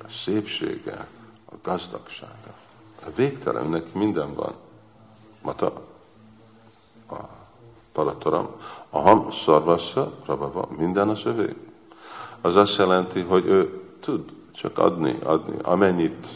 [0.03, 1.07] a szépsége,
[1.45, 2.53] a gazdagsága.
[3.05, 4.55] A végtelen, neki minden van.
[5.41, 5.87] Mata,
[7.09, 7.15] a
[7.91, 8.55] Paratoram,
[8.89, 11.55] Aham, Szarvassa, Prabhava, minden az övé.
[12.41, 16.27] Az azt jelenti, hogy ő tud csak adni, adni, amennyit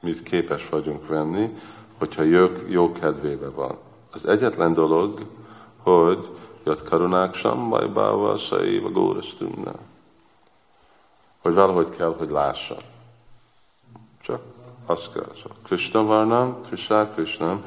[0.00, 1.56] mit képes vagyunk venni,
[1.98, 3.76] hogyha jó, jó kedvébe van.
[4.10, 5.26] Az egyetlen dolog,
[5.82, 6.28] hogy
[6.64, 9.72] jött karunák sambaj báva a górasztümne.
[11.42, 12.76] Hogy valahogy kell, hogy lássa.
[14.22, 14.40] Csak
[14.86, 15.32] azt kell.
[15.64, 17.58] Krishna Varnam, Krishna Krishna,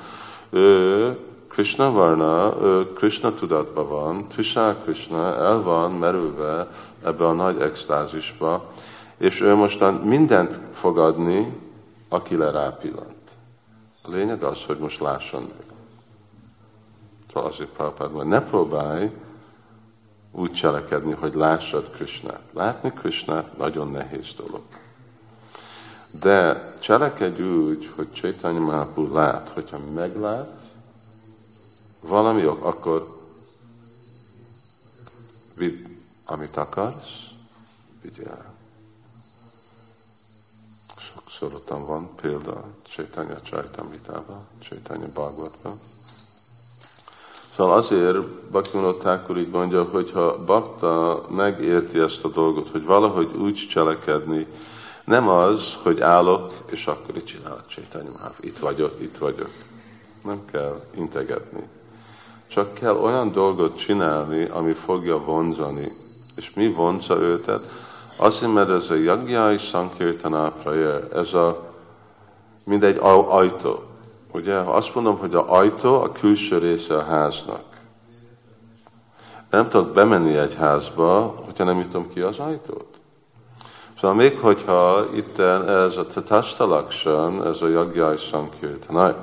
[0.49, 1.17] ő
[1.47, 6.67] Krishna Varna, ő Krishna tudatban van, Krishna Krishna el van merülve
[7.03, 8.69] ebbe a nagy extázisba,
[9.19, 11.57] és ő mostan mindent fog adni,
[12.09, 13.37] aki le rá pillant.
[14.01, 15.65] A lényeg az, hogy most lásson meg.
[17.33, 19.11] Szóval azért Prabhupád hogy ne próbálj
[20.31, 22.41] úgy cselekedni, hogy lássad Krishnát.
[22.53, 24.61] Látni Krishnát nagyon nehéz dolog.
[26.19, 30.61] De cselekedj úgy, hogy Chaitanya Mahaprabhu lát, hogyha meglát
[32.01, 33.07] valami ok, akkor
[35.55, 35.85] vidd,
[36.25, 37.27] amit akarsz,
[38.01, 38.48] vigyél
[41.39, 45.79] sokszor van példa Csaitanya Csaitamritában, Csaitanya Bhagavatban.
[47.55, 53.35] Szóval azért Bhaktivinoda Thakur így mondja, hogy ha bakta megérti ezt a dolgot, hogy valahogy
[53.35, 54.47] úgy cselekedni,
[55.03, 58.47] nem az, hogy állok, és akkor itt csinálok Csaitanya Mahaprabhu.
[58.47, 59.51] Itt vagyok, itt vagyok.
[60.23, 61.63] Nem kell integetni.
[62.47, 65.91] Csak kell olyan dolgot csinálni, ami fogja vonzani.
[66.35, 67.88] És mi vonza őtet?
[68.21, 71.73] Azért, mert ez a Jagjai Sankirtana prayer, ez a
[72.65, 73.83] mindegy ajtó.
[74.33, 77.63] Ugye, azt mondom, hogy a ajtó a külső része a háznak.
[79.49, 82.99] Nem tudok bemenni egy házba, hogyha nem jutom ki az ajtót.
[83.99, 86.87] Szóval még hogyha itt ez a Tatasta
[87.43, 89.15] ez a Jagjai Sankirtana,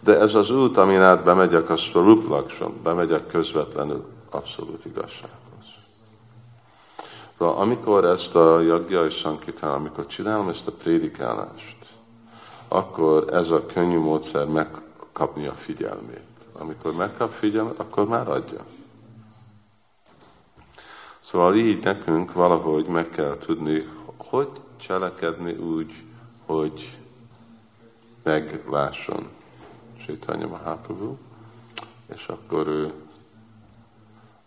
[0.00, 2.52] de ez az út, amin át bemegyek, a Swarup
[2.82, 5.30] bemegyek közvetlenül abszolút igazság.
[7.42, 11.76] Szóval amikor ezt a jagja és sankitán, amikor csinálom ezt a prédikálást,
[12.68, 16.26] akkor ez a könnyű módszer megkapni a figyelmét.
[16.52, 18.64] Amikor megkap figyelmet, akkor már adja.
[21.20, 26.04] Szóval így nekünk valahogy meg kell tudni, hogy cselekedni úgy,
[26.46, 26.98] hogy
[28.22, 29.28] meglásson
[29.98, 31.16] Sétanya Mahaprabhu,
[32.14, 32.92] és akkor ő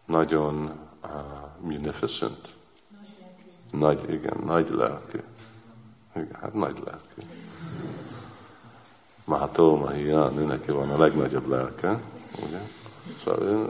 [0.06, 0.72] nagyon
[1.04, 1.10] uh,
[1.62, 2.55] munificent,
[3.72, 5.20] nagy, igen, nagy lelkű.
[6.16, 7.22] Igen, hát nagy lelkű.
[9.24, 12.02] Mátó, Mahian, ő neki van a legnagyobb lelke.
[12.48, 12.62] Ugye?
[13.24, 13.70] Szóval ő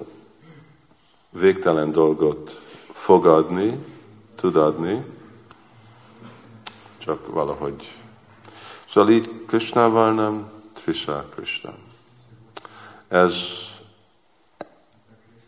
[1.29, 2.61] végtelen dolgot
[2.93, 3.85] fogadni,
[4.35, 5.05] tud adni,
[6.97, 7.93] csak valahogy.
[8.89, 11.73] Szóval így Krishnával nem, Trisha Krishna.
[13.07, 13.35] Ez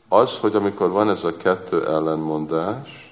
[0.08, 3.07] az, hogy amikor van ez a kettő ellenmondás,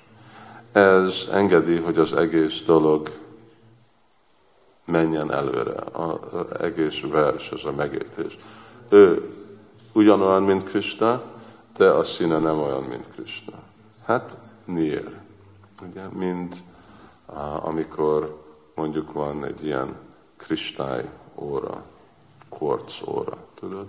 [0.75, 3.09] ez engedi, hogy az egész dolog
[4.85, 8.37] menjen előre, az egész vers, ez a megértés.
[8.89, 9.33] Ő
[9.93, 11.21] ugyanolyan, mint Krishna,
[11.77, 13.53] de a színe nem olyan, mint Krishna.
[14.05, 15.09] Hát miért?
[15.89, 16.55] Ugye, mind
[17.61, 19.95] amikor mondjuk van egy ilyen
[20.37, 21.83] kristály óra,
[22.49, 23.87] kvarc óra, tudod,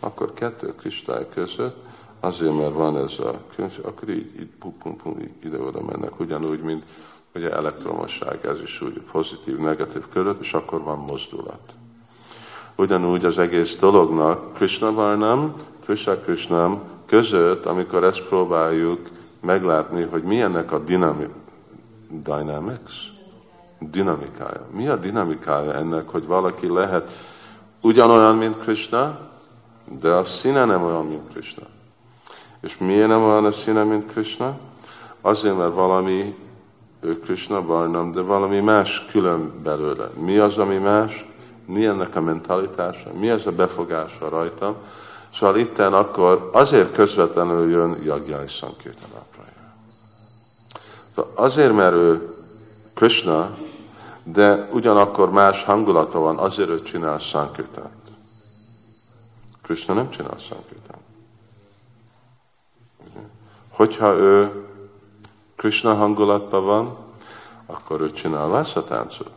[0.00, 1.85] akkor kettő kristály között
[2.20, 6.60] Azért, mert van ez a különbség, akkor így, így pum, pum, pum, ide-oda mennek, ugyanúgy,
[6.60, 6.84] mint
[7.34, 11.74] ugye elektromosság, ez is úgy pozitív, negatív körül, és akkor van mozdulat.
[12.76, 15.54] Ugyanúgy az egész dolognak Krishna Varnam,
[15.84, 19.08] Krishna Krishnam között, amikor ezt próbáljuk
[19.40, 21.26] meglátni, hogy milyennek a dinami,
[22.08, 22.94] dynamics,
[23.78, 24.66] dinamikája.
[24.70, 27.10] Mi a dinamikája ennek, hogy valaki lehet
[27.80, 29.18] ugyanolyan, mint Krishna,
[30.00, 31.62] de a színe nem olyan, mint Krishna.
[32.60, 34.58] És miért nem olyan a színe, mint Krishna?
[35.20, 36.34] Azért, mert valami,
[37.00, 40.10] ő Krishna Barnam, de valami más külön belőle.
[40.14, 41.26] Mi az, ami más?
[41.66, 43.12] Mi ennek a mentalitása?
[43.12, 44.74] Mi ez a befogása rajtam?
[45.34, 49.24] Szóval itten akkor azért közvetlenül jön Jagjai Sankirtana
[51.16, 52.34] Szóval azért, mert ő
[52.94, 53.56] Krishna,
[54.24, 57.92] de ugyanakkor más hangulata van, azért ő csinál Sankirtánt.
[59.62, 61.04] Krishna nem csinál Sankirtánt.
[63.76, 64.64] Hogyha ő
[65.56, 66.96] Krishna hangulatban van,
[67.66, 69.30] akkor ő csinál Vászatáncot.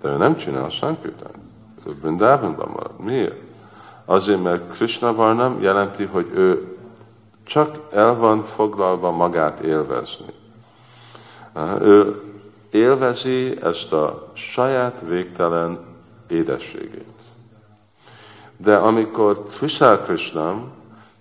[0.00, 1.38] De ő nem csinál Sankirtánt.
[1.86, 3.00] Ő Brindávonban marad.
[3.00, 3.40] Miért?
[4.04, 6.76] Azért, mert Krishna Varnam jelenti, hogy ő
[7.44, 10.32] csak el van foglalva magát élvezni.
[11.80, 12.22] Ő
[12.70, 15.78] élvezi ezt a saját végtelen
[16.28, 17.14] édességét.
[18.56, 20.75] De amikor Tvisál Krishnam,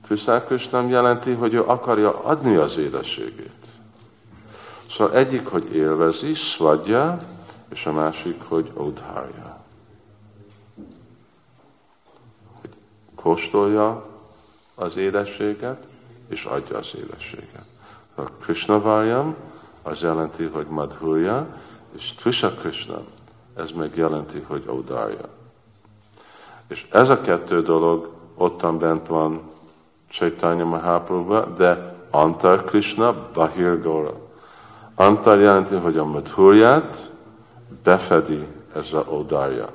[0.06, 3.52] Tvisál Krishnam jelenti, hogy ő akarja adni az édességét.
[4.92, 7.20] Szóval egyik, hogy élvezi, svadja,
[7.70, 9.64] és a másik, hogy udharja.
[12.62, 12.70] Hogy
[13.16, 14.06] kóstolja
[14.76, 15.88] az édességet,
[16.28, 17.66] és adja az édességet.
[18.16, 19.36] A Krishna Varyam
[19.82, 21.48] az jelenti, hogy madhurja,
[21.96, 23.02] és Trisha Krishna,
[23.56, 25.30] ez meg jelenti, hogy Audarya.
[26.68, 29.54] És ez a kettő dolog ottan bent van
[30.10, 34.14] Chaitanya Mahaprabhu, de Antar Krishna, Bahir Gora.
[34.96, 37.12] Antar jelenti, hogy a madhurját
[37.84, 39.70] befedi ez a Audarya.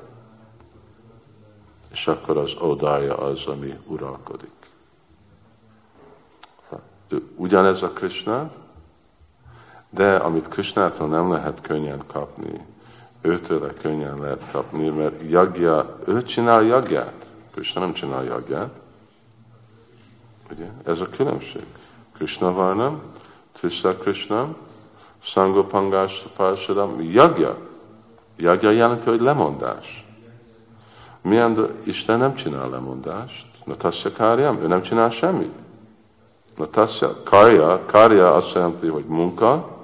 [1.91, 4.49] És akkor az Audarya az, ami uralkodik.
[7.35, 8.51] Ugyanez a Krishna,
[9.89, 12.65] de amit Krishnától nem lehet könnyen kapni,
[13.21, 17.25] őtőle könnyen lehet kapni, mert jagja, ő csinál jagját.
[17.51, 18.69] Krishna nem csinál jagját.
[20.51, 20.65] Ugye?
[20.83, 21.65] Ez a különbség.
[22.13, 23.01] Krishna Varnam,
[23.59, 24.55] Tisha Krishna,
[25.19, 27.57] Sangopangás Parsadam, jagja.
[28.37, 30.05] Jagja jelenti, hogy lemondás.
[31.21, 33.45] Milyen Isten nem csinál lemondást.
[33.65, 35.55] Natasya Káriam, ő nem csinál semmit.
[36.57, 39.77] Natasya, Karja, Karja azt jelenti, hogy munka,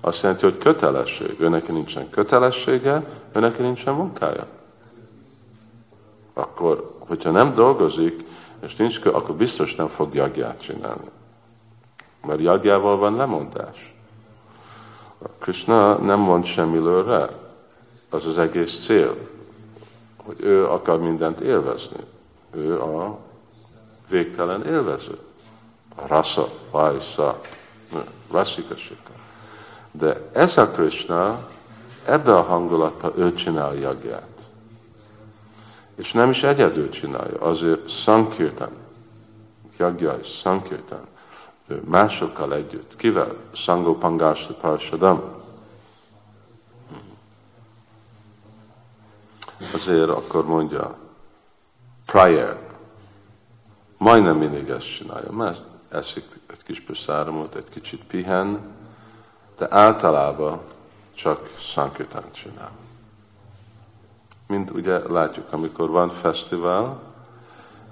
[0.00, 1.40] azt jelenti, hogy kötelesség.
[1.40, 4.46] Őnek nincsen kötelessége, őnek nincsen munkája.
[6.34, 8.25] Akkor, hogyha nem dolgozik,
[8.66, 11.10] és nincs kö, akkor biztos nem fog jagját csinálni.
[12.26, 13.94] Mert jagjával van lemondás.
[15.18, 17.30] A Krishna nem mond semmiről
[18.10, 19.16] Az az egész cél,
[20.24, 21.96] hogy ő akar mindent élvezni.
[22.50, 23.18] Ő a
[24.08, 25.18] végtelen élvező.
[25.96, 27.40] A rasa, vajsza,
[28.30, 29.10] rasszikasika.
[29.90, 31.48] De ez a Krishna,
[32.04, 34.35] ebbe a hangulatba ő csinál jagját.
[35.96, 38.70] És nem is egyedül csinálja, azért Sankirtan,
[40.20, 41.06] és Sankirtan,
[41.84, 42.96] másokkal együtt.
[42.96, 43.34] Kivel?
[43.52, 45.22] Sangopangásra Parsadam.
[49.74, 50.96] Azért akkor mondja,
[52.06, 52.58] prayer.
[53.96, 58.74] Majdnem mindig ezt csinálja, mert eszik egy kis pöszáramot, egy kicsit pihen,
[59.58, 60.60] de általában
[61.14, 62.85] csak Sankirtán csinál.
[64.46, 67.00] Mint ugye látjuk, amikor van fesztivál,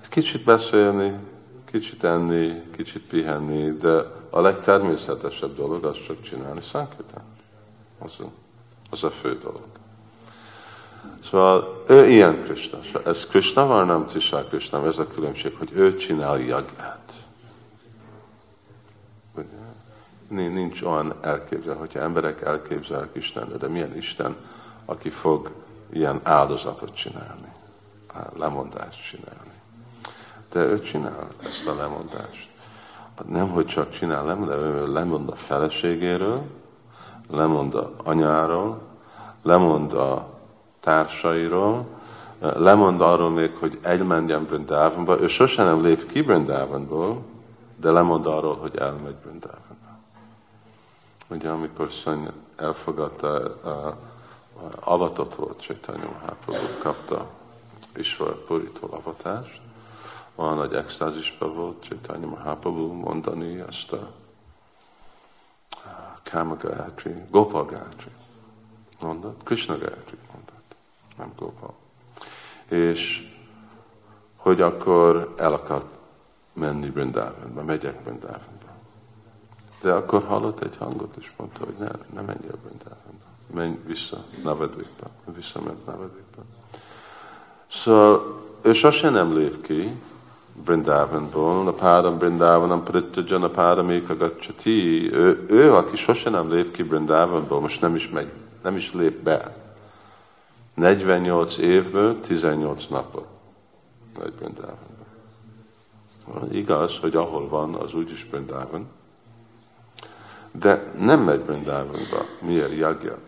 [0.08, 1.18] kicsit beszélni,
[1.64, 7.22] kicsit enni, kicsit pihenni, de a legtermészetesebb dolog az csak csinálni Sankirtán.
[7.98, 8.16] Az,
[8.90, 9.66] az a fő dolog.
[11.22, 12.78] Szóval ő ilyen Krishna.
[13.04, 17.24] Ez Krishna van, nem Tisha Krishna, ez a különbség, hogy ő csinál jagát
[20.34, 24.36] nincs olyan elképzel, hogyha emberek elképzelnek Isten, de milyen Isten,
[24.84, 25.50] aki fog
[25.92, 27.52] ilyen áldozatot csinálni,
[28.36, 29.52] lemondást csinálni.
[30.52, 32.48] De ő csinál ezt a lemondást.
[33.26, 36.42] Nem, hogy csak csinál lemondást, ő lemond a feleségéről,
[37.30, 38.80] lemond a anyáról,
[39.42, 40.28] lemond a
[40.80, 41.86] társairól,
[42.38, 45.20] lemond arról még, hogy elmenjen Brindávonba.
[45.20, 47.22] Ő sosem nem lép ki Brindávonból,
[47.76, 49.98] de lemond arról, hogy elmegy Brindávonba.
[51.28, 53.28] Ugye amikor Szony elfogadta,
[53.64, 53.96] a,
[54.80, 57.30] avatott volt Csaitanya Mahaprabhu, kapta
[57.96, 59.60] Isvar Puritól avatást,
[60.34, 64.10] olyan nagy extázisban volt Csaitanya Mahaprabhu mondani ezt a
[66.22, 68.10] Kama Gayatri, Gopal Gayatri
[69.00, 70.76] mondott, Krishna Gayatri mondott,
[71.16, 71.74] nem Gopal.
[72.68, 73.32] És
[74.36, 75.86] hogy akkor el akart
[76.52, 78.64] menni Brindavanba, megyek Brindavanba.
[79.80, 83.23] De akkor hallott egy hangot, és mondta, hogy ne, ne menj a Brindávonba.
[83.52, 85.10] Menj vissza Navadvikba.
[85.36, 86.42] Visszament Navadvikba.
[87.70, 89.96] Szóval ő sosem nem lép ki
[90.64, 95.12] Brindávonból, a pádam Brindávanam Prityajan, a pádam Ekagacsati.
[95.12, 98.32] Ő, ő, aki sosem nem lép ki Brindávonból, most nem is megy,
[98.62, 99.56] nem is lép be.
[100.74, 103.26] 48 évből 18 napot
[104.18, 105.04] megy Brindávonba.
[106.50, 108.86] Igaz, hogy ahol van, az úgyis Brindávon,
[110.52, 112.24] de nem megy Brindávonba.
[112.40, 113.18] Miért jagja?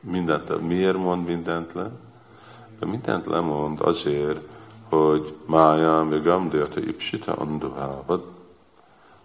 [0.00, 1.90] Mindent, miért mond mindent le?
[2.78, 4.40] De mindent lemond azért,
[4.88, 8.24] hogy mája, még amdérte ipsita anduhávad,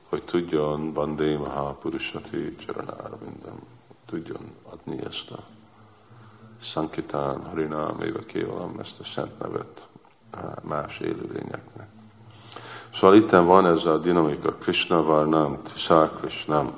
[0.09, 3.59] hogy tudjon Bandé Mahapurusati Csaranára minden,
[4.05, 5.39] tudjon adni ezt a
[6.61, 9.87] Sankitán, Harinám, Éva Kévalam, ezt a szent nevet
[10.61, 11.87] más élőlényeknek.
[12.93, 16.73] Szóval itt van ez a dinamika, Krishna Varnam, Tisa Krishnam.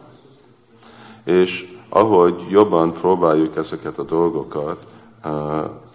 [1.23, 4.85] És ahogy jobban próbáljuk ezeket a dolgokat,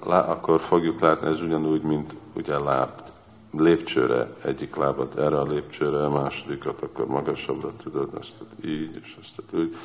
[0.07, 2.89] akkor fogjuk látni, ez ugyanúgy, mint ugye láb,
[3.57, 8.35] lépcsőre, egyik lábat erre a lépcsőre, a másodikat akkor magasabbra tudod, ezt
[8.65, 9.77] így, és ezt úgy.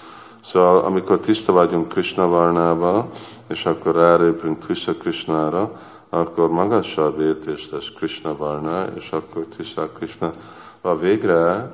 [0.44, 3.10] Szóval amikor tiszta vagyunk Krishna Varnába,
[3.48, 5.72] és akkor rárépünk Krishna Krishnára,
[6.10, 10.34] akkor magasabb értés lesz Krishna Varna, és akkor tiszta Krishna.
[10.82, 11.72] A végre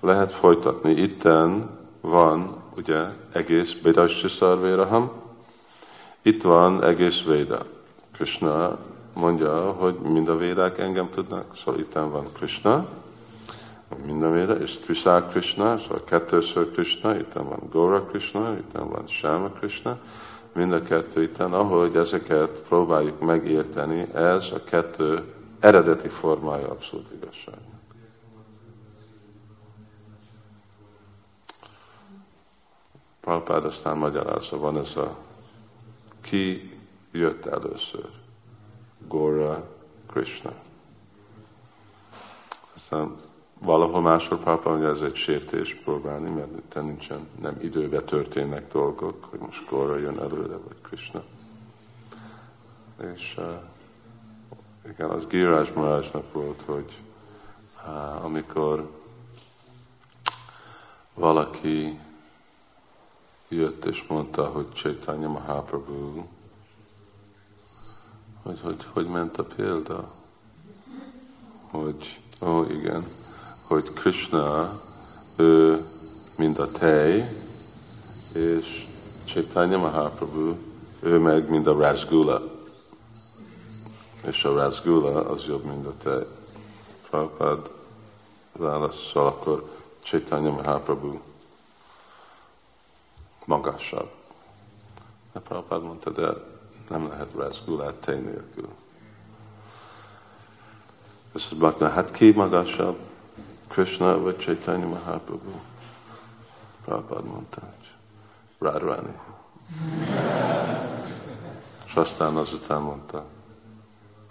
[0.00, 0.90] lehet folytatni.
[0.90, 5.10] Itten van, ugye, egész Bedasya Szarvéraham,
[6.22, 7.64] itt van egész Véda.
[8.12, 8.78] Krishna
[9.14, 12.88] mondja, hogy mind a védák engem tudnak, szóval itt van Krishna,
[14.06, 19.06] mind a véda, és Trisák Krishna, szóval kettőször Krishna, itt van Gora Krishna, itt van
[19.06, 19.98] Shama Krishna,
[20.52, 25.22] mind a kettő itt, ahogy ezeket próbáljuk megérteni, ez a kettő
[25.60, 27.67] eredeti formája abszolút igazság.
[33.20, 35.16] Prabhupád aztán magyarázza, van ez a
[36.20, 36.76] ki
[37.12, 38.08] jött először.
[39.08, 39.68] Gora
[40.06, 40.52] Krishna.
[42.74, 43.14] Aztán
[43.58, 49.24] valahol máshol pápa mondja, ez egy sértés próbálni, mert itt nincsen, nem időbe történnek dolgok,
[49.24, 51.22] hogy most Gora jön előre, vagy Krishna.
[53.14, 53.44] És uh,
[54.90, 56.98] igen, az Giraj Marajsnak volt, hogy
[57.86, 58.90] uh, amikor
[61.14, 62.00] valaki
[63.48, 66.22] jött és mondta, hogy Chaitanya Mahaprabhu,
[68.42, 70.10] hogy, hogy hogy ment a példa,
[71.70, 73.06] hogy, ó igen,
[73.66, 74.80] hogy Krishna,
[75.36, 75.84] ő
[76.36, 77.36] mind a tej,
[78.32, 78.86] és
[79.24, 80.54] Chaitanya Mahaprabhu,
[81.00, 82.42] ő meg mind a rasgula.
[84.26, 86.26] És a rasgula az jobb, mint a tej.
[87.10, 87.70] Prabhupád
[88.52, 89.70] válaszol, akkor
[90.02, 91.18] Chaitanya Mahaprabhu
[93.48, 94.10] magasabb.
[95.32, 96.32] De Prabhupád mondta, de
[96.88, 98.68] nem lehet rasgulát tej nélkül.
[101.34, 102.98] Ez az hát ki magasabb?
[103.68, 105.50] Krishna vagy Chaitanya Mahaprabhu?
[106.84, 107.92] Prabhupád mondta, hogy
[108.58, 109.16] Radharani.
[111.86, 113.24] És aztán azután mondta,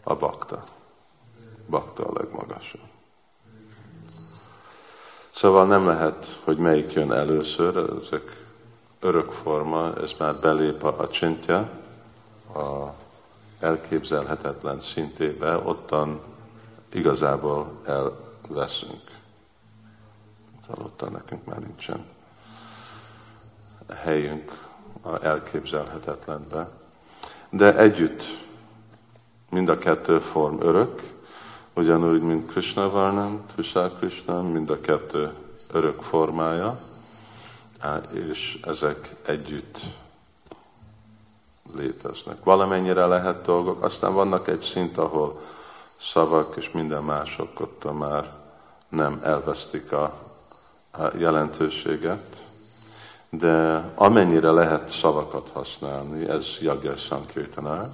[0.04, 0.64] a bakta.
[1.70, 2.82] Bakta a legmagasabb.
[5.32, 8.37] Szóval nem lehet, hogy melyik jön először, ezek
[9.00, 11.70] örök forma, ez már belép a, csintja,
[12.54, 12.94] a
[13.60, 16.20] elképzelhetetlen szintébe, ottan
[16.94, 19.02] igazából elveszünk.
[20.68, 22.06] Szóval ottan nekünk már nincsen
[23.96, 24.52] helyünk
[25.02, 26.70] a elképzelhetetlenbe.
[27.50, 28.24] De együtt
[29.50, 31.02] mind a kettő form örök,
[31.74, 35.34] ugyanúgy, mint Krishna Varnam, Tushar Krishna, mind a kettő
[35.72, 36.80] örök formája,
[38.12, 39.80] és ezek együtt
[41.76, 42.44] léteznek.
[42.44, 45.42] Valamennyire lehet dolgok, aztán vannak egy szint, ahol
[46.00, 48.34] szavak és minden mások ott már
[48.90, 50.14] nem elvesztik a,
[50.92, 52.46] a jelentőséget,
[53.30, 57.90] de amennyire lehet szavakat használni, ez Jagya Sankirtanár,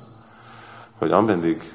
[0.97, 1.73] hogy ameddig,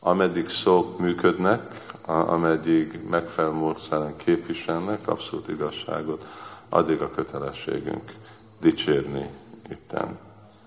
[0.00, 6.26] ameddig szók működnek, ameddig megfelelő módszeren képviselnek abszolút igazságot,
[6.74, 8.14] addig a kötelességünk
[8.60, 9.30] dicsérni
[9.70, 10.18] itten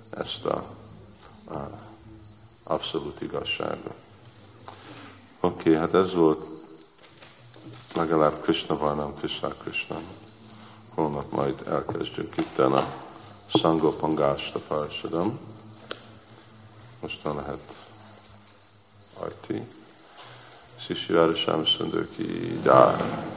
[0.10, 0.66] ezt a,
[1.50, 1.70] a
[2.64, 3.96] abszolút igazságot.
[5.40, 6.46] Oké, okay, hát ez volt
[7.96, 9.98] legalább Krishna Varnam, Krishna Krishna.
[10.94, 12.94] Holnap majd elkezdjük itt a
[13.48, 15.40] Sangopangásta Parsadam.
[17.02, 17.86] Mostan lehet
[19.20, 19.68] ajti.
[20.76, 23.36] Sisi Városám Szöndőki, Dár.